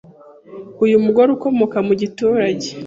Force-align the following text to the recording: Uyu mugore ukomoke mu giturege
Uyu 0.83 1.03
mugore 1.05 1.29
ukomoke 1.31 1.77
mu 1.87 1.93
giturege 2.01 2.67